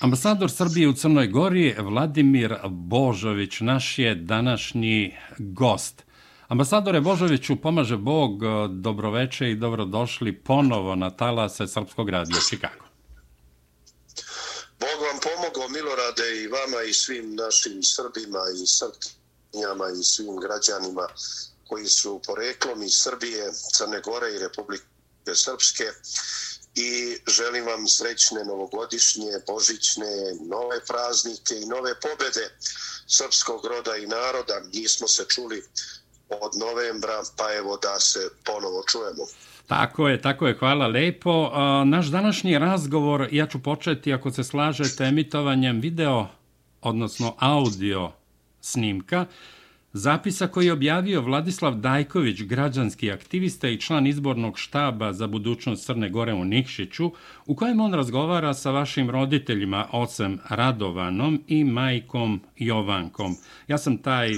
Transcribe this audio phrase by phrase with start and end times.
[0.00, 6.02] Ambasador Srbije u Crnoj Gori, Vladimir Božović, naš je današnji gost.
[6.48, 8.40] Ambasadore Božoviću, pomaže Bog,
[8.70, 12.84] dobroveče i dobrodošli ponovo na talase Srpskog radija Čikago.
[14.80, 21.06] Bog vam pomogao, Milorade, i vama i svim našim Srbima i Srpkinjama i svim građanima
[21.68, 24.84] koji su poreklom iz Srbije, Crne Gore i Republike
[25.34, 25.84] Srpske
[26.74, 30.06] i želim vam srećne novogodišnje, božićne,
[30.40, 32.46] nove praznike i nove pobede
[33.06, 34.60] srpskog roda i naroda.
[34.72, 35.62] Nismo se čuli
[36.28, 39.24] od novembra, pa evo da se ponovo čujemo.
[39.66, 41.50] Tako je, tako je, hvala lepo.
[41.84, 46.26] Naš današnji razgovor, ja ću početi, ako se slažete, emitovanjem video,
[46.80, 48.12] odnosno audio
[48.60, 49.26] snimka,
[49.92, 56.10] Zapisa koji je objavio Vladislav Dajković, građanski aktivista i član izbornog štaba za budućnost Crne
[56.10, 57.12] Gore u Nikšiću,
[57.46, 63.36] u kojem on razgovara sa vašim roditeljima, ocem Radovanom i majkom Jovankom.
[63.68, 64.32] Ja sam taj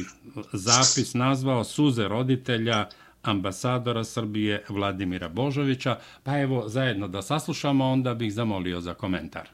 [0.52, 2.88] zapis nazvao Suze roditelja
[3.22, 9.48] ambasadora Srbije Vladimira Božovića, pa evo zajedno da saslušamo, onda bih zamolio za komentar.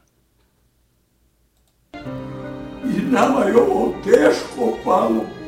[2.85, 5.38] I nama je ovo teško palo,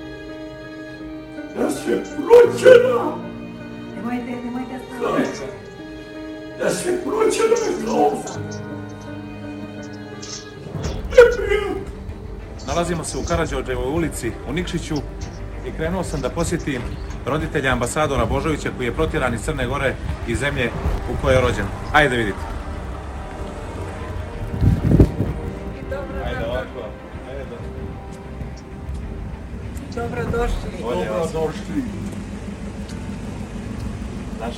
[1.57, 3.15] da se proćena.
[3.95, 5.39] Nemojte, nemojte staviti.
[6.59, 8.21] Da se proćena kao.
[12.67, 14.95] Nalazimo se u Karadžođevoj ulici u Nikšiću
[15.67, 16.81] i krenuo sam da posjetim
[17.25, 19.95] roditelja ambasadora Božovića koji je protjeran iz Crne Gore
[20.27, 20.69] i zemlje
[21.11, 21.65] u kojoj je rođen.
[21.93, 22.50] Ajde vidite.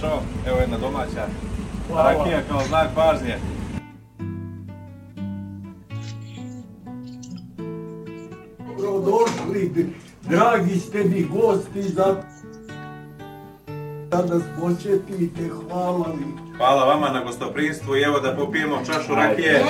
[0.04, 1.28] Našao, evo jedna domaća.
[1.96, 3.38] Rakija kao znak pažnje.
[8.60, 12.16] Dobrodošli, dragi ste mi gosti za
[14.10, 16.56] da nas početite, hvala mi.
[16.58, 19.64] Hvala vama na gostoprinstvu i evo da popijemo čašu rakije.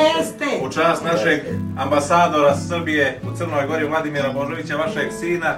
[0.65, 1.39] U čast našeg
[1.77, 5.55] ambasadora Srbije u Crnoj Gori Vladimira Božovića, vašeg sina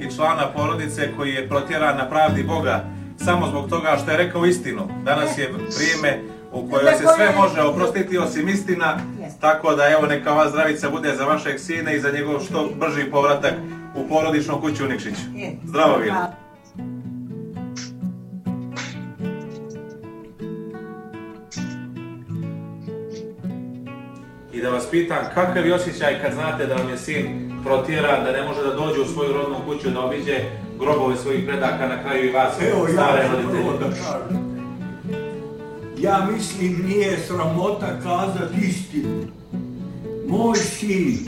[0.00, 2.84] i člana porodice koji je protjeran na pravdi Boga
[3.16, 4.88] samo zbog toga što je rekao istinu.
[5.04, 6.20] Danas je vrijeme
[6.52, 8.98] u kojoj se sve može oprostiti osim istina,
[9.40, 13.10] tako da evo neka ova zdravica bude za vašeg sina i za njegov što brži
[13.10, 13.54] povratak
[13.94, 15.22] u porodičnu kuću u Nikšiću.
[15.64, 16.16] Zdravo, Vili.
[24.52, 28.32] I da vas pitam, kakav je osjećaj kad znate da vam je sin protjeran, da
[28.32, 30.38] ne može da dođe u svoju rodnu kuću, da obiđe
[30.78, 33.78] grobove svojih predaka, na kraju i vas, Evo, stare ja roditelje?
[33.78, 34.44] da kažem.
[35.98, 39.26] Ja mislim nije sramota kazati istinu.
[40.28, 41.18] Moj sin,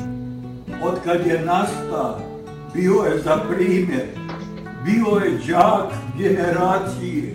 [0.82, 2.18] od kad je nastao,
[2.74, 4.06] bio je za primjer.
[4.84, 7.34] Bio je džak generacije.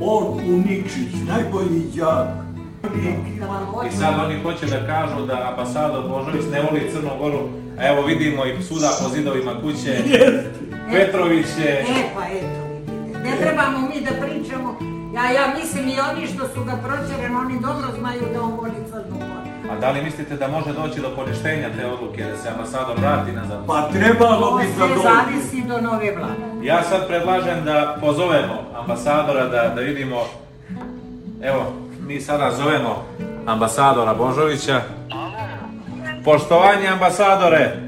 [0.00, 2.28] On u Nikšić, najbolji džak.
[3.88, 8.06] I sad oni hoće da kažu da ambasador Božović ne voli Crnu Goru, a evo
[8.06, 10.02] vidimo i suda po zidovima kuće.
[10.92, 11.72] Petrović je...
[11.80, 13.18] E, pa eto, vidite.
[13.18, 14.78] Ne trebamo mi da pričamo.
[15.14, 18.70] Ja, ja mislim i oni što su ga proćereni, oni dobro znaju da on voli
[18.90, 19.72] Crnu Goru.
[19.72, 23.32] A da li mislite da može doći do poništenja te odluke, da se ambasador vrati
[23.32, 23.66] nazad?
[23.66, 25.00] Pa trebalo bi da dođe.
[25.02, 26.66] zavisi do nove vlade.
[26.66, 30.16] Ja sad predlažem da pozovemo ambasadora da, da vidimo...
[31.42, 31.72] Evo,
[32.06, 33.04] mi sada zovemo
[33.46, 34.80] ambasadora Božovića.
[36.24, 37.87] Poštovanje ambasadore!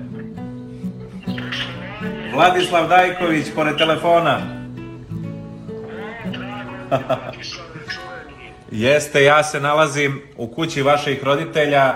[2.33, 4.41] Vladislav Dajković, pored telefona.
[8.71, 11.95] Jeste, ja se nalazim u kući vaših roditelja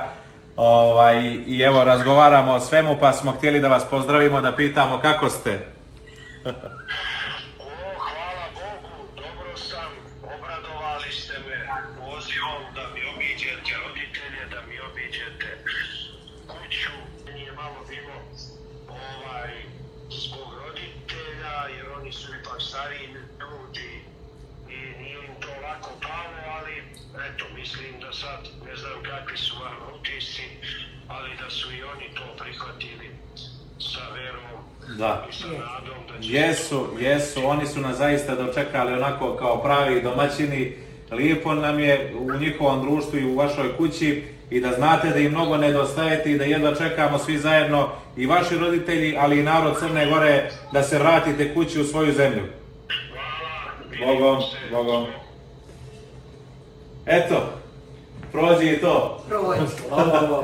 [0.56, 5.30] ovaj, i evo razgovaramo o svemu pa smo htjeli da vas pozdravimo, da pitamo kako
[5.30, 5.66] ste.
[34.88, 35.26] Da.
[36.20, 40.76] i Jesu, jesu, oni su nas zaista dočekali onako kao pravi domaćini.
[41.10, 45.30] Lijepo nam je u njihovom društvu i u vašoj kući i da znate da im
[45.30, 50.06] mnogo nedostajete i da jedva čekamo svi zajedno i vaši roditelji, ali i narod Crne
[50.06, 52.42] Gore da se vratite kući u svoju zemlju.
[54.06, 55.06] Bogom, Bogom.
[57.06, 57.34] Eto,
[58.32, 59.24] pro prođi i to.
[59.28, 59.72] Proći.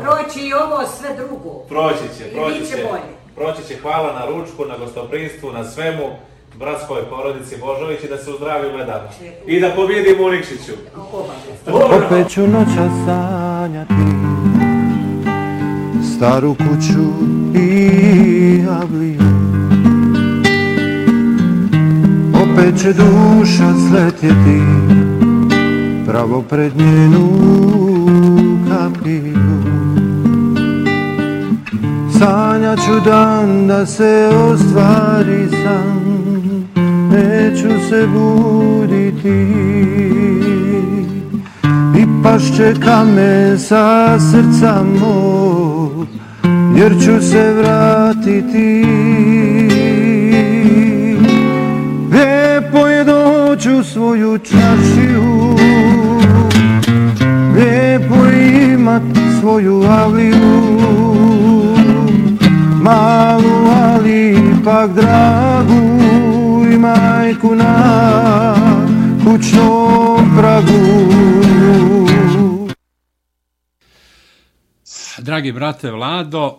[0.03, 1.51] Proći i ovo sve drugo.
[1.69, 2.83] Proći će, I proći bit će će.
[2.83, 3.20] bolje.
[3.41, 6.03] Proći će, hvala na ručku, na gostoprinstvu, na svemu,
[6.59, 9.09] bratskoj porodici Božović i da se uzdravi gledamo.
[9.47, 10.73] I da pobjedimo u Nikšiću.
[11.67, 13.95] Opet ću noća sanjati
[16.17, 17.05] Staru kuću
[17.59, 19.21] i avliju
[22.43, 24.61] Opet će duša sletjeti
[26.07, 27.29] Pravo pred njenu
[28.69, 29.40] kapiju
[32.21, 36.01] Sanjaću dan da se ostvari san
[37.13, 39.47] Neću se buditi.
[41.99, 46.07] I pašće kame sa srca mog
[46.77, 48.85] Jer ću se vratiti.
[52.13, 55.57] Lijepo je doću svoju čašiju.
[57.55, 59.03] Lijepo je imat
[59.41, 60.81] svoju avliju.
[62.81, 66.01] Malu, ali ipak dragu
[66.73, 68.55] I majku na
[69.25, 71.11] kućnom pragu.
[75.19, 76.59] Dragi brate Vlado,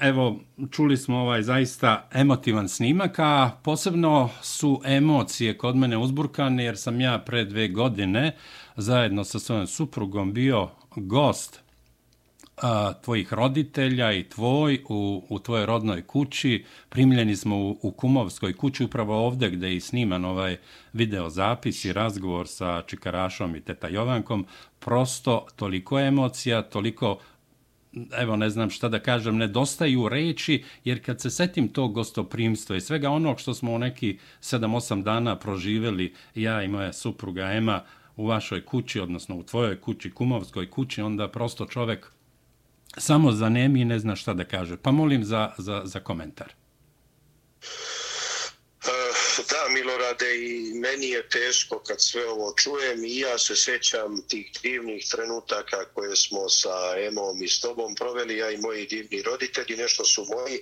[0.00, 0.36] evo,
[0.70, 7.00] čuli smo ovaj zaista emotivan snimak, a posebno su emocije kod mene uzburkane, jer sam
[7.00, 8.36] ja pre dve godine
[8.76, 11.60] zajedno sa svojom suprugom bio gost
[12.62, 16.64] a, tvojih roditelja i tvoj u, u tvojoj rodnoj kući.
[16.88, 20.56] Primljeni smo u, u Kumovskoj kući, upravo ovde gde je i sniman ovaj
[20.92, 24.46] video zapis i razgovor sa Čikarašom i Teta Jovankom.
[24.78, 27.18] Prosto toliko emocija, toliko
[28.18, 32.80] evo ne znam šta da kažem, nedostaju reči, jer kad se setim tog gostoprimstva i
[32.80, 37.82] svega onog što smo u neki 7-8 dana proživeli, ja i moja supruga Ema,
[38.16, 42.12] u vašoj kući, odnosno u tvojoj kući, kumovskoj kući, onda prosto čovek
[42.98, 44.76] samo zanemi i ne zna šta da kaže.
[44.76, 46.54] Pa molim za, za, za komentar.
[48.84, 49.12] Eh,
[49.50, 54.50] da, Milorade, i meni je teško kad sve ovo čujem i ja se sećam tih
[54.62, 59.76] divnih trenutaka koje smo sa Emom i s tobom proveli, ja i moji divni roditelji,
[59.76, 60.60] nešto su moji,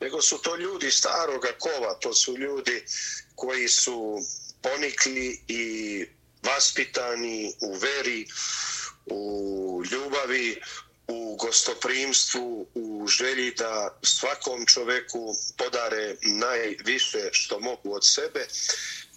[0.00, 2.84] nego su to ljudi staroga kova, to su ljudi
[3.34, 4.18] koji su
[4.62, 6.06] ponikli i
[6.42, 8.26] vaspitani u veri,
[9.06, 10.60] u ljubavi,
[11.08, 18.46] u gostoprimstvu, u želji da svakom čoveku podare najviše što mogu od sebe.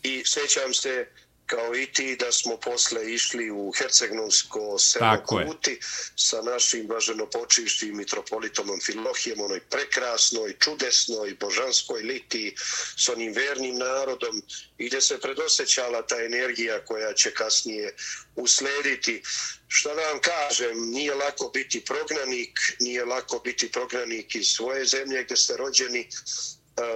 [0.04, 1.08] I sećam se
[1.48, 5.24] kao i ti da smo posle išli u Hercegnovsko selo.
[5.48, 5.80] Kuti
[6.16, 12.56] sa našim blaženopočivštim mitropolitom Amfilohijem, onoj prekrasnoj, čudesnoj, božanskoj liti
[12.98, 14.42] s onim vernim narodom
[14.78, 17.96] i gdje se predosećala ta energija koja će kasnije
[18.36, 19.24] uslediti.
[19.68, 25.24] Šta da vam kažem, nije lako biti prognanik, nije lako biti prognanik iz svoje zemlje
[25.24, 26.08] gdje ste rođeni, e,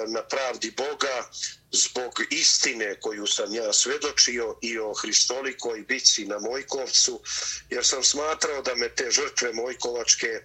[0.07, 1.29] na pravdi Boga,
[1.71, 7.21] zbog istine koju sam ja svedočio i o Hristolikoj bici na Mojkovcu,
[7.69, 10.41] jer sam smatrao da me te žrtve Mojkovačke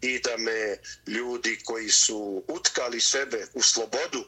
[0.00, 0.76] i da me
[1.06, 4.24] ljudi koji su utkali sebe u slobodu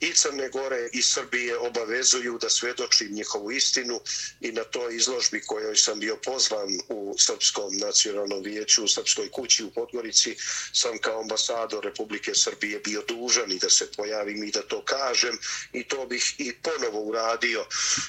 [0.00, 4.00] i Crne Gore i Srbije obavezuju da svedočim njihovu istinu
[4.40, 9.64] i na toj izložbi kojoj sam bio pozvan u Srpskom nacionalnom vijeću u Srpskoj kući
[9.64, 10.36] u Podgorici
[10.72, 15.38] sam kao ambasador Republike Srbije bio dužan i da se pojavim i da to kažem
[15.72, 17.64] i to bih i ponovo uradio.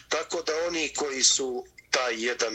[0.09, 2.53] Tako da oni koji su taj jedan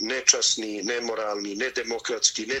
[0.00, 2.60] nečasni, nemoralni, nedemokratski, ne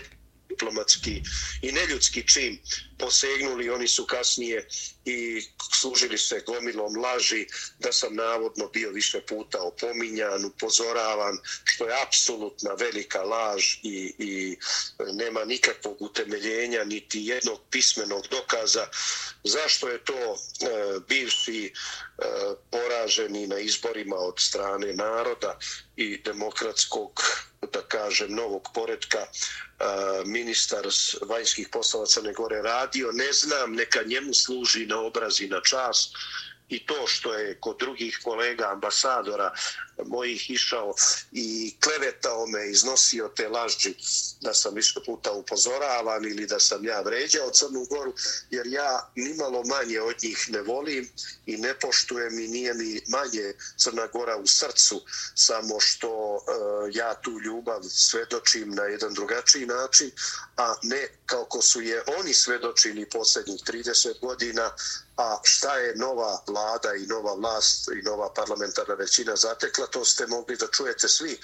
[0.56, 1.22] diplomatski
[1.62, 2.58] i neljudski čin
[2.98, 4.68] posegnuli, oni su kasnije
[5.04, 5.42] i
[5.80, 7.46] služili se gomilom laži
[7.78, 14.58] da sam navodno bio više puta opominjan, upozoravan, što je apsolutna velika laž i, i
[14.98, 18.86] e, nema nikakvog utemeljenja, niti jednog pismenog dokaza.
[19.44, 20.36] Zašto je to e,
[21.08, 21.72] bivši e,
[22.70, 25.58] poraženi na izborima od strane naroda
[25.96, 27.22] i demokratskog
[27.76, 29.26] da kažem, novog poredka
[30.24, 30.86] ministar
[31.28, 33.12] vanjskih poslova Crne Gore radio.
[33.12, 36.10] Ne znam, neka njemu služi na obraz i na čas
[36.68, 39.52] i to što je kod drugih kolega ambasadora
[40.04, 40.94] mojih išao
[41.32, 43.94] i klevetao me, iznosio te laži
[44.40, 48.14] da sam više puta upozoravan ili da sam ja vređao Crnu Goru,
[48.50, 51.08] jer ja nimalo manje od njih ne volim
[51.46, 55.02] i ne poštujem i nije mi manje Crna Gora u srcu,
[55.34, 56.40] samo što e,
[56.92, 60.10] ja tu ljubav svedočim na jedan drugačiji način,
[60.56, 64.70] a ne kako su je oni svedočili posljednjih 30 godina,
[65.16, 70.26] a šta je nova vlada i nova vlast i nova parlamentarna većina zatekla, to ste
[70.26, 71.38] mogli da čujete svi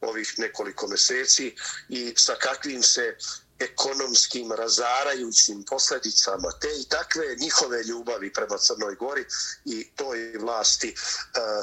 [0.00, 1.54] ovih nekoliko meseci
[1.88, 3.16] i sa kakvim se
[3.58, 9.24] ekonomskim razarajućim posljedicama te i takve njihove ljubavi prema Crnoj Gori
[9.64, 10.94] i toj vlasti e,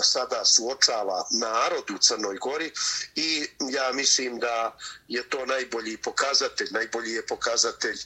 [0.03, 2.71] sada suočava narod u Crnoj Gori
[3.15, 7.97] i ja mislim da je to najbolji pokazatelj, najbolji je pokazatelj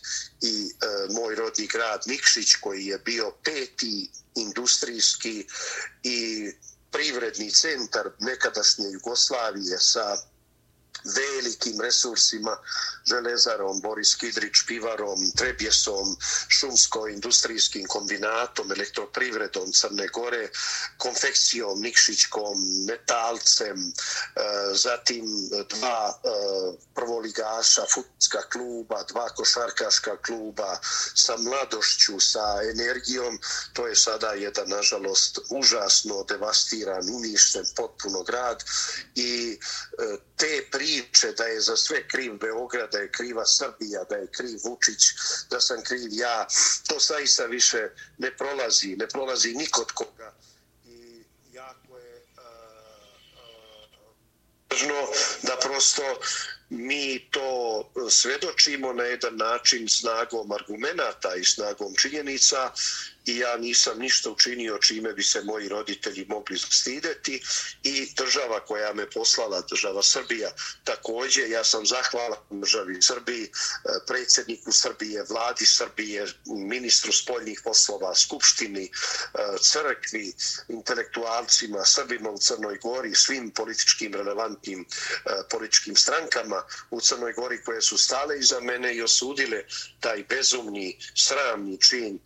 [0.42, 5.48] i e, moj rodni grad Nikšić koji je bio peti industrijski
[6.04, 6.52] i
[6.92, 10.18] privredni centar nekadašnje Jugoslavije sa
[11.16, 12.58] velikim resursima,
[13.08, 20.50] železarom, Boris Kidrić, pivarom, trebjesom, šumsko-industrijskim kombinatom, elektroprivredom Crne Gore,
[20.98, 23.94] konfekcijom, nikšićkom, metalcem, e,
[24.74, 25.26] zatim
[25.70, 26.30] dva e,
[26.96, 30.80] prvoligaša, futska kluba, dva košarkaška kluba,
[31.16, 33.40] sa mladošću, sa energijom,
[33.74, 38.64] to je sada jedan, nažalost, užasno devastiran, uništen, potpuno grad.
[39.16, 39.60] I
[40.00, 44.28] e, te priče da je za sve kriv Beograd, da je kriva Srbija, da je
[44.32, 45.04] kriv Vučić,
[45.50, 46.48] da sam kriv ja,
[46.88, 50.34] to saista više ne prolazi, ne prolazi nikod koga.
[50.86, 51.24] I
[51.54, 52.58] jako je e, e,
[54.72, 55.02] važno
[55.42, 56.04] da prosto
[56.70, 62.72] mi to svedočimo na jedan način snagom argumenata i snagom činjenica
[63.28, 67.42] i ja nisam ništa učinio čime bi se moji roditelji mogli stideti
[67.84, 70.52] i država koja me poslala, država Srbija,
[70.84, 73.50] takođe ja sam zahvalan državi Srbiji, e,
[74.08, 78.90] predsjedniku Srbije, vladi Srbije, ministru spoljnih poslova, skupštini, e,
[79.62, 80.34] crkvi,
[80.70, 87.82] intelektualcima, Srbima u Crnoj Gori, svim političkim relevantnim e, političkim strankama u Crnoj Gori koje
[87.82, 89.64] su stale iza mene i osudile
[90.00, 92.20] taj bezumni, sramni čin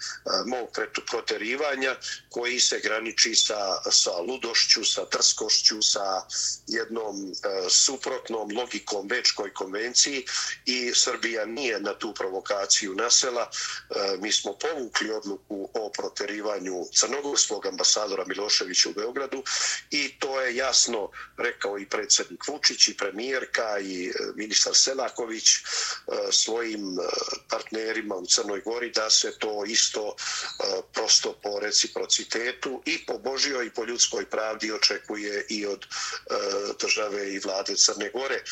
[0.45, 0.69] mog
[1.09, 1.95] proterivanja
[2.29, 6.21] koji se graniči sa, sa ludošću, sa trskošću, sa
[6.67, 7.33] jednom e,
[7.69, 10.25] suprotnom logikom Bečkoj konvenciji
[10.65, 13.49] i Srbija nije na tu provokaciju nasela.
[13.49, 19.43] E, mi smo povukli odluku o proterivanju crnogorskog ambasadora Miloševića u Beogradu
[19.91, 25.61] i to je jasno rekao i predsjednik Vučić i premijerka i e, ministar Selaković e,
[26.31, 27.03] svojim e,
[27.49, 33.65] partnerima u Crnoj Gori da se to isto e, prosto po reciprocitetu i po Božjoj
[33.65, 35.87] i po ljudskoj pravdi očekuje i od e,
[36.79, 38.43] države i vlade Crne Gore.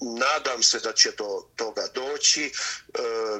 [0.00, 2.44] Nadam se da će do toga doći.
[2.44, 2.52] E,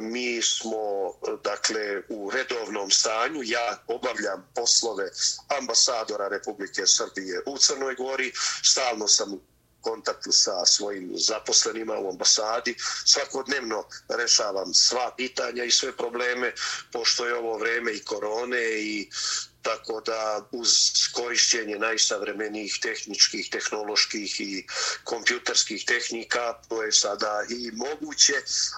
[0.00, 1.12] mi smo
[1.44, 3.40] dakle u redovnom stanju.
[3.44, 5.10] Ja obavljam poslove
[5.58, 8.32] ambasadora Republike Srbije u Crnoj Gori.
[8.62, 9.40] Stalno sam
[9.86, 12.74] kontaktu sa svojim zaposlenima u ambasadi.
[13.04, 16.52] Svakodnevno rešavam sva pitanja i sve probleme,
[16.92, 19.08] pošto je ovo vreme i korone i
[19.66, 20.70] tako da uz
[21.12, 24.66] korišćenje najsavremenijih tehničkih, tehnoloških i
[25.04, 28.34] kompjuterskih tehnika to je sada i moguće,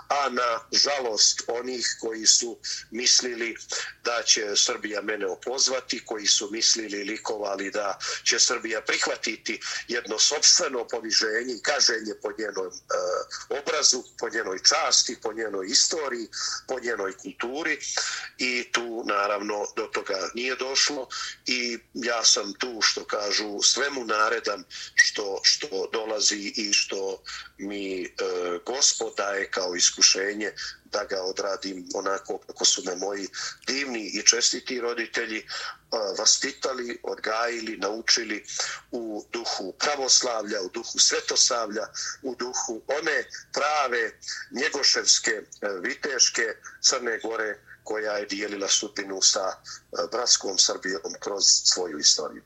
[0.08, 2.58] a na žalost onih koji su
[2.90, 3.56] mislili
[4.04, 10.86] da će Srbija mene opozvati, koji su mislili likovali da će Srbija prihvatiti jedno sobstveno
[10.88, 12.72] poviženje i kaženje po njenom e,
[13.60, 16.28] obrazu, po njenoj časti, po njenoj istoriji,
[16.68, 17.78] po njenoj kulturi
[18.38, 21.08] i tu naravno do toga nije došlo došlo
[21.46, 27.22] i ja sam tu što kažu svemu naredam što, što dolazi i što
[27.58, 28.08] mi e,
[28.66, 30.52] gospod daje kao iskušenje
[30.84, 33.28] da ga odradim onako kako su me moji
[33.66, 35.44] divni i čestiti roditelji e,
[36.18, 38.44] vaspitali, odgajili, naučili
[38.90, 41.86] u duhu pravoslavlja, u duhu svetosavlja,
[42.22, 44.12] u duhu one prave
[44.50, 45.44] njegoševske e,
[45.82, 46.42] viteške
[46.82, 49.54] Crne Gore koja je dijelila sudbinu sa e,
[50.12, 52.42] bratskom Srbijom kroz svoju istoriju.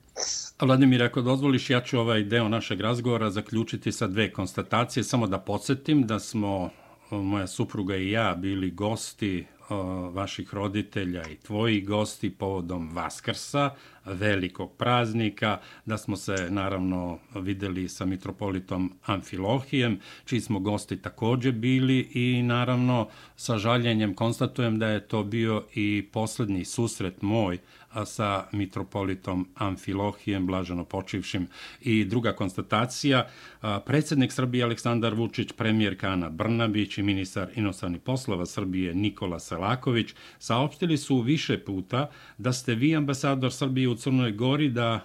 [0.61, 5.05] Vladimir, ako dozvoliš, ja ću ovaj deo našeg razgovora zaključiti sa dve konstatacije.
[5.05, 6.71] Samo da podsjetim da smo
[7.11, 9.47] e, moja supruga i ja bili gosti
[10.13, 13.71] vaših roditelja i tvojih gosti povodom Vaskrsa,
[14.05, 21.99] velikog praznika, da smo se naravno videli sa mitropolitom Amfilohijem, čiji smo gosti također bili
[22.15, 27.59] i naravno sa žaljenjem konstatujem da je to bio i posljednji susret moj
[28.07, 31.47] sa mitropolitom Amfilohijem, blaženo počivšim.
[31.81, 33.27] I druga konstatacija,
[33.87, 40.97] predsjednik Srbije Aleksandar Vučić, premijer Kana Brnabić i ministar inostranih poslova Srbije Nikola Selaković saopštili
[40.97, 45.01] su više puta da ste vi ambasador Srbije u Crnoj Gori, da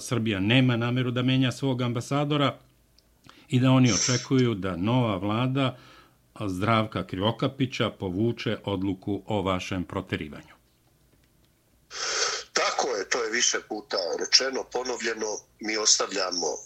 [0.00, 2.56] Srbija nema nameru da menja svog ambasadora
[3.48, 5.76] i da oni očekuju da nova vlada
[6.46, 10.59] Zdravka Krivokapića povuče odluku o vašem proterivanju.
[12.52, 16.56] Tako je, to je više puta rečeno, ponovljeno, mi ostavljamo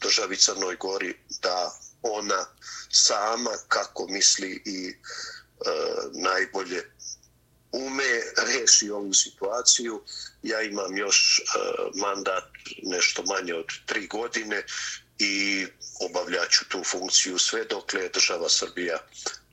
[0.00, 1.72] državi Crnoj Gori da
[2.02, 2.46] ona
[2.90, 4.94] sama kako misli i e,
[6.12, 6.84] najbolje
[7.72, 10.02] ume reši ovu situaciju.
[10.42, 11.42] Ja imam još e,
[11.94, 12.44] mandat
[12.82, 14.64] nešto manje od tri godine
[15.18, 15.66] i
[16.00, 18.98] obavljaću tu funkciju sve dokle država Srbija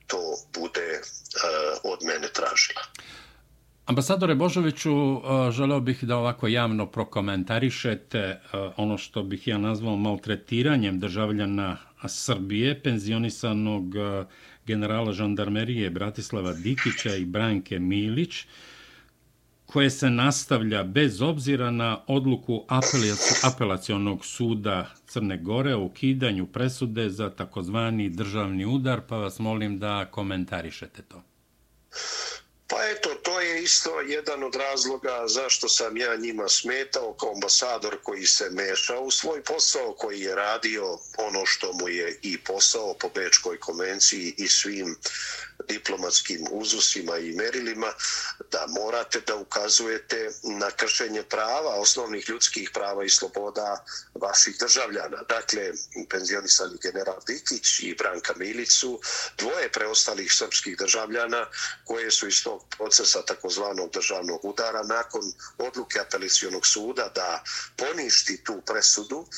[0.06, 1.00] to bude e,
[1.82, 2.82] od mene tražila.
[3.88, 8.40] Ambasadore Božoviću, e, želeo bih da ovako javno prokomentarišete e,
[8.76, 11.76] ono što bih ja nazvao maltretiranjem državljana
[12.08, 14.24] Srbije, penzionisanog e,
[14.66, 18.46] generala žandarmerije Bratislava Dikića i Branke Milić,
[19.66, 22.64] koje se nastavlja bez obzira na odluku
[23.42, 30.06] apelacionog suda Crne Gore o ukidanju presude za takozvani državni udar, pa vas molim da
[30.10, 31.22] komentarišete to.
[32.70, 37.98] Pa eto, to je isto jedan od razloga zašto sam ja njima smetao kao ambasador
[38.02, 42.94] koji se meša u svoj posao, koji je radio ono što mu je i posao
[42.94, 44.96] po Bečkoj konvenciji i svim
[45.68, 47.92] diplomatskim uzusima i merilima
[48.50, 55.22] da morate da ukazujete na kršenje prava, osnovnih ljudskih prava i sloboda vaših državljana.
[55.28, 55.72] Dakle,
[56.10, 59.00] penzionisani general Dikić i Branka Milicu,
[59.38, 61.46] dvoje preostalih srpskih državljana
[61.84, 65.22] koje su iz tog procesa takozvanog državnog udara nakon
[65.58, 67.42] odluke apelacijonog suda da
[67.76, 69.28] poništi tu presudu e,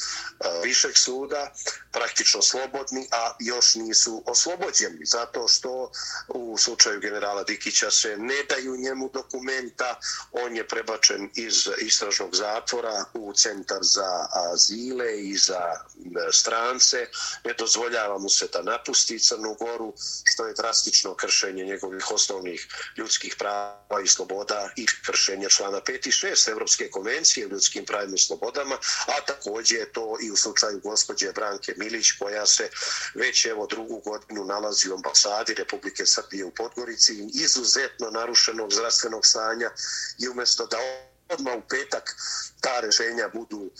[0.64, 1.52] višeg suda,
[1.92, 5.90] praktično slobodni, a još nisu oslobođeni, zato što
[6.28, 9.98] u slučaju generala Dikića se ne daju njemu dokumenta,
[10.32, 17.08] on je prebačen iz istražnog zatvora u centar za azile i za e, strance,
[17.44, 19.94] ne dozvoljava mu se da napusti Crnu Goru,
[20.24, 23.69] što je drastično kršenje njegovih osnovnih ljudskih prava
[24.04, 28.78] i sloboda i kršenje člana 5 i 6 Evropske konvencije o ljudskim pravima i slobodama,
[29.06, 32.70] a takođe je to i u slučaju gospođe Branke Milić, koja se
[33.14, 39.70] već evo drugu godinu nalazi u ambasadi Republike Srbije u Podgorici, izuzetno narušenog zdravstvenog stanja
[40.18, 40.78] i umjesto da
[41.30, 42.16] odmah u petak
[42.60, 43.70] ta rešenja budu uh,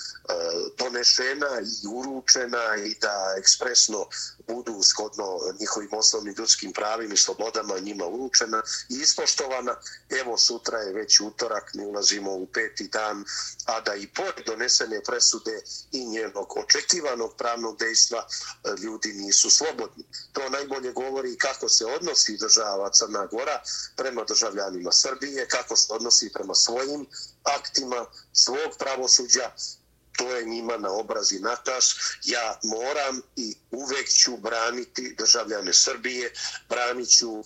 [0.78, 4.06] donešena i uručena i da ekspresno
[4.52, 9.76] budu shodno njihovim osnovnim ljudskim pravima i slobodama njima uručena i ispoštovana.
[10.20, 13.24] Evo sutra je već utorak, mi ulazimo u peti dan,
[13.66, 15.60] a da i pored donesene presude
[15.92, 18.26] i njenog očekivanog pravnog dejstva
[18.82, 20.04] ljudi nisu slobodni.
[20.32, 23.62] To najbolje govori kako se odnosi država Crna Gora
[23.96, 27.06] prema državljanima Srbije, kako se odnosi prema svojim
[27.42, 29.50] aktima svog pravosuđa,
[30.20, 31.94] to je njima na obrazi natas.
[32.24, 36.32] Ja moram i uvek ću braniti državljane Srbije,
[36.68, 37.44] branit ću uh,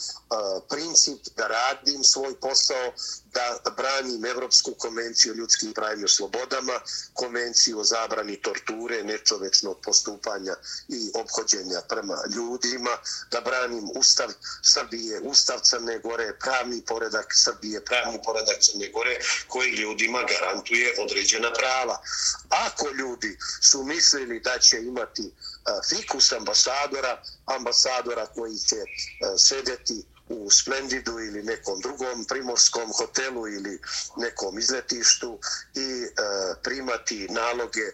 [0.70, 2.92] princip da radim svoj posao,
[3.35, 6.81] da branim Evropsku konvenciju o ljudskim pravima i slobodama,
[7.12, 10.55] konvenciju o zabrani torture, nečovečnog postupanja
[10.88, 12.90] i obhođenja prema ljudima,
[13.31, 19.18] da branim Ustav Srbije, Ustav Crne Gore, pravni poredak Srbije, pravni poredak Crne Gore,
[19.49, 21.99] koji ljudima garantuje određena prava.
[22.49, 25.33] Ako ljudi su mislili da će imati
[25.88, 28.77] fikus ambasadora, ambasadora koji će
[29.38, 33.78] sedeti u Splendidu ili nekom drugom primorskom hotelu ili
[34.16, 35.38] nekom izletištu
[35.74, 36.08] i e,
[36.62, 37.87] primati naloge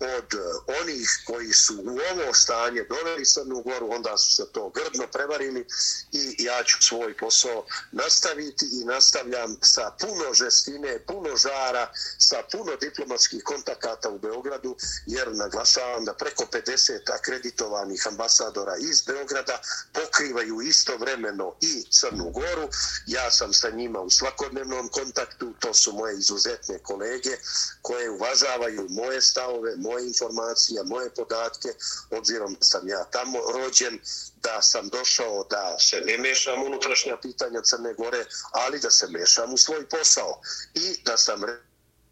[0.00, 0.38] od eh,
[0.80, 5.66] onih koji su u ovo stanje doveli Crnu Goru, onda su se to grdno prevarili
[6.12, 12.76] i ja ću svoj posao nastaviti i nastavljam sa puno žestine, puno žara, sa puno
[12.76, 19.60] diplomatskih kontakata u Beogradu, jer naglašavam da preko 50 akreditovanih ambasadora iz Beograda
[19.92, 22.68] pokrivaju istovremeno i Crnu Goru.
[23.06, 27.36] Ja sam sa njima u svakodnevnom kontaktu, to su moje izuzetne kolege
[27.82, 31.68] koje uvažavaju moje stavove, moje informacije, moje podatke,
[32.10, 33.94] obzirom da sam ja tamo rođen,
[34.42, 39.54] da sam došao da se ne mešam unutrašnja pitanja Crne Gore, ali da se mešam
[39.54, 40.40] u svoj posao.
[40.74, 41.40] I da sam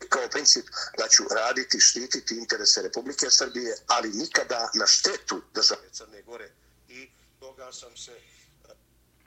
[0.09, 0.67] kao princip
[0.99, 6.51] da ću raditi, štititi interese Republike Srbije, ali nikada na štetu države Crne Gore.
[6.89, 7.11] I
[7.41, 8.13] toga sam se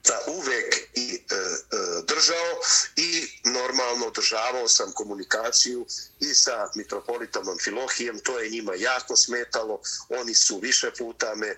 [0.07, 2.51] za uvek i e, e, držao
[2.95, 5.85] i normalno održavao sam komunikaciju
[6.19, 11.55] i sa mitropolitom Amfilohijem, to je njima jako smetalo, oni su više puta me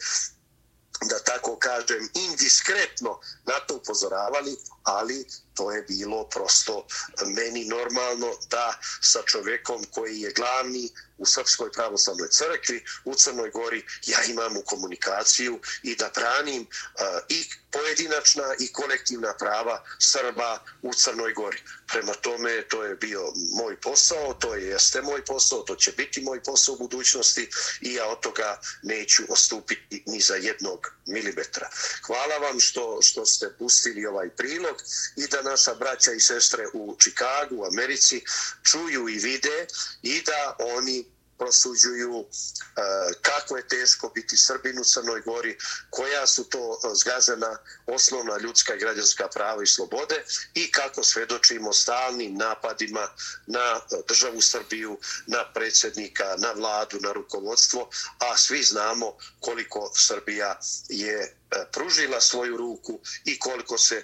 [1.01, 6.87] da tako kažem, indiskretno na to upozoravali, ali to je bilo prosto
[7.25, 13.85] meni normalno da sa čovekom koji je glavni u Srpskoj pravoslavnoj crkvi u Crnoj Gori
[14.05, 20.93] ja imam u komunikaciju i da branim uh, i pojedinačna i kolektivna prava Srba u
[20.93, 21.61] Crnoj Gori.
[21.87, 26.21] Prema tome, to je bio moj posao, to je jeste moj posao, to će biti
[26.21, 27.49] moj posao u budućnosti
[27.81, 31.69] i ja od toga neću ostupiti ni za jednog milimetra.
[32.05, 34.75] Hvala vam što, što ste pustili ovaj prilog
[35.15, 38.23] i da naša braća i sestre u Čikagu, u Americi,
[38.63, 39.67] čuju i vide
[40.01, 41.08] i da oni
[41.39, 42.81] prosuđuju e,
[43.21, 45.57] kako je teško biti Srbin u Crnoj Gori,
[45.89, 50.23] koja su to e, zgažena osnovna ljudska i građanska prava i slobode
[50.53, 53.07] i kako svedočimo stalnim napadima
[53.47, 54.97] na e, državu Srbiju,
[55.27, 62.57] na predsjednika, na vladu, na rukovodstvo, a svi znamo koliko Srbija je E, pružila svoju
[62.57, 64.03] ruku i koliko se e,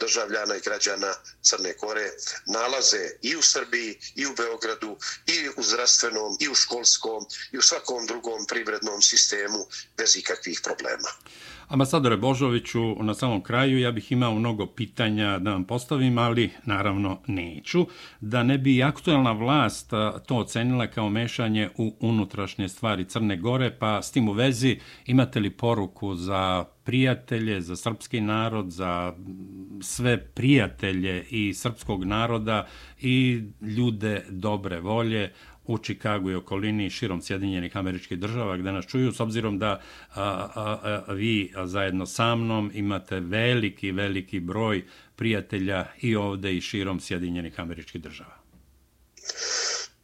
[0.00, 2.10] državljana i građana Crne Kore
[2.46, 7.62] nalaze i u Srbiji i u Beogradu i u zdravstvenom i u školskom i u
[7.62, 11.08] svakom drugom privrednom sistemu bez ikakvih problema.
[11.72, 17.18] Ambasadore Božoviću, na samom kraju ja bih imao mnogo pitanja da vam postavim, ali naravno
[17.26, 17.86] neću.
[18.20, 19.90] Da ne bi aktuelna vlast
[20.26, 25.40] to ocenila kao mešanje u unutrašnje stvari Crne Gore, pa s tim u vezi imate
[25.40, 29.14] li poruku za prijatelje, za srpski narod, za
[29.80, 32.66] sve prijatelje i srpskog naroda
[33.00, 35.32] i ljude dobre volje
[35.64, 39.70] u Čikagu i okolini širom Sjedinjenih američkih država gde nas čuju, s obzirom da
[40.14, 40.22] a,
[40.54, 44.84] a, a, vi zajedno sa mnom imate veliki, veliki broj
[45.16, 48.42] prijatelja i ovde i širom Sjedinjenih američkih država.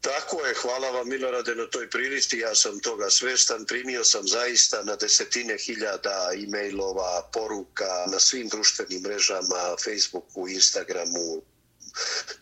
[0.01, 4.83] Tako je, hvala vam Milorade na toj prilici, ja sam toga svestan, primio sam zaista
[4.85, 11.43] na desetine hiljada e-mailova, poruka na svim društvenim mrežama, Facebooku, Instagramu,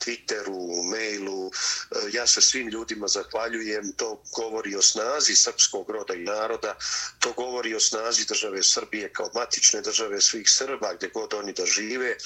[0.04, 1.50] Twitteru, mailu.
[1.50, 1.50] E,
[2.12, 3.92] ja se svim ljudima zahvaljujem.
[3.92, 6.76] To govori o snazi srpskog roda i naroda.
[7.18, 11.66] To govori o snazi države Srbije kao matične države svih Srba gdje god oni da
[11.66, 12.16] žive.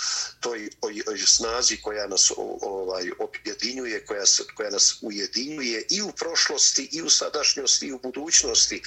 [0.40, 6.12] To je o, o snazi koja nas ovaj objedinjuje, koja, koja nas ujedinjuje i u
[6.12, 8.82] prošlosti, i u sadašnjosti, i u budućnosti.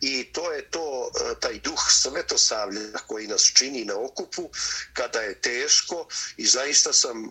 [0.00, 4.50] I to je to, e, taj duh svetosavlja koji nas čini na okupu
[4.92, 7.30] kada je teško i zaista sam e,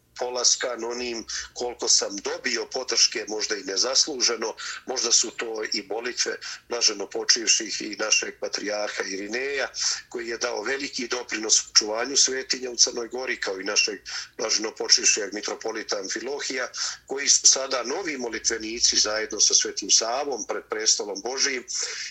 [0.21, 4.55] polaskan onim koliko sam dobio podrške, možda i nezasluženo,
[4.85, 6.35] možda su to i molitve
[6.69, 9.67] blaženo počivših i našeg patrijarha Irineja,
[10.09, 13.99] koji je dao veliki doprinos u čuvanju svetinja u Crnoj Gori, kao i našeg
[14.37, 16.69] blaženo počivšijeg mitropolita Amfilohija,
[17.07, 21.63] koji su sada novi molitvenici zajedno sa Svetim Savom pred prestolom Božijim.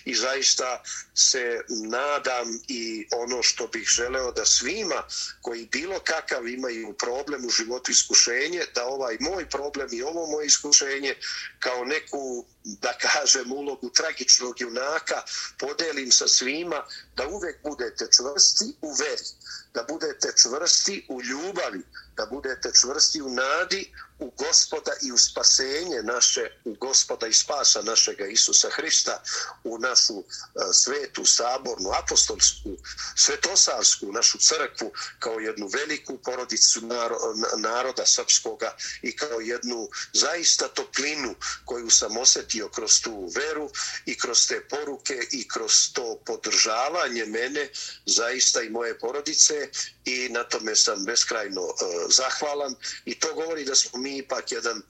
[0.05, 0.83] I zaista
[1.15, 5.03] se nadam i ono što bih želeo da svima
[5.43, 10.47] koji bilo kakav imaju problem u životu iskušenje, da ovaj moj problem i ovo moje
[10.47, 11.15] iskušenje
[11.59, 15.23] kao neku, da kažem, ulogu tragičnog junaka
[15.59, 16.85] podelim sa svima,
[17.17, 19.25] da uvek budete čvrsti u veri,
[19.75, 21.83] da budete čvrsti u ljubavi,
[22.17, 27.83] da budete čvrsti u nadi, u gospoda i u spasenje naše, u gospoda i spasa
[27.83, 29.23] našega Isusa Hrista,
[29.65, 30.25] u našu e,
[30.73, 32.77] svetu, sabornu, apostolsku,
[33.17, 36.81] svetosavsku, našu crkvu, kao jednu veliku porodicu
[37.57, 43.71] naroda srpskoga i kao jednu zaista toplinu koju sam osjetio kroz tu veru
[44.07, 47.69] i kroz te poruke i kroz to podržavanje mene,
[48.07, 49.69] zaista i moje porodice
[50.05, 51.73] i na tome sam beskrajno e,
[52.09, 52.75] zahvalan.
[53.05, 54.83] I to govori da smo mi ipak jedan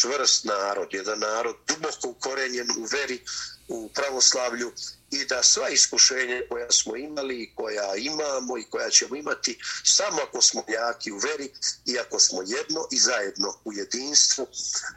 [0.00, 3.20] čvrst narod, jedan narod duboko ukorenjen u veri,
[3.68, 4.72] u pravoslavlju
[5.10, 10.42] i da sva iskušenja koja smo imali, koja imamo i koja ćemo imati, samo ako
[10.42, 11.52] smo jaki u veri
[11.86, 14.46] i ako smo jedno i zajedno u jedinstvu,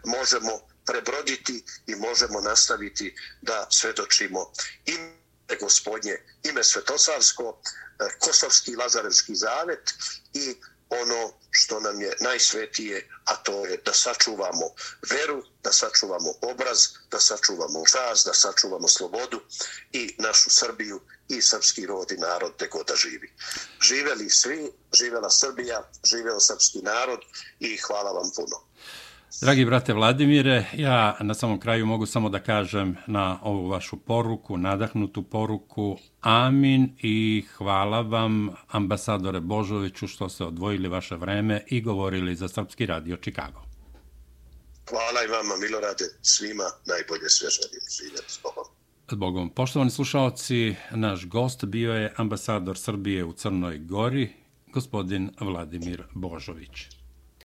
[0.05, 4.51] možemo prebroditi i možemo nastaviti da svedočimo
[4.85, 7.61] ime gospodnje, ime Svetosavsko,
[7.99, 9.93] e, Kosovski Lazarevski zavet
[10.33, 10.55] i
[10.89, 14.65] ono što nam je najsvetije, a to je da sačuvamo
[15.09, 16.79] veru, da sačuvamo obraz,
[17.11, 19.41] da sačuvamo čast, da sačuvamo slobodu
[19.91, 23.33] i našu Srbiju i srpski rod i narod te god da živi.
[23.81, 27.19] Živeli svi, živela Srbija, živeo srpski narod
[27.59, 28.68] i hvala vam puno.
[29.41, 34.57] Dragi brate Vladimire, ja na samom kraju mogu samo da kažem na ovu vašu poruku,
[34.57, 42.35] nadahnutu poruku, amin i hvala vam ambasadore Božoviću što ste odvojili vaše vreme i govorili
[42.35, 43.61] za Srpski radio Čikago.
[44.89, 47.81] Hvala i vama, Milorade, svima najbolje sve želim.
[47.97, 48.63] Živjeti s Bogom.
[49.11, 49.49] S Bogom.
[49.49, 54.33] Poštovani slušalci, naš gost bio je ambasador Srbije u Crnoj Gori,
[54.73, 56.98] gospodin Vladimir Božović.